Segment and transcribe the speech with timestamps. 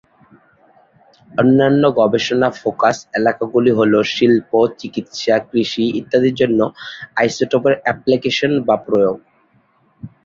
[1.31, 4.51] অন্যান্য গবেষণা ফোকাস এলাকাগুলি হল শিল্প,
[4.79, 6.59] চিকিৎসা, কৃষি ইত্যাদির জন্য
[7.15, 9.17] আইসোটোপের অ্যাপ্লিকেশনের বা প্রয়োগ।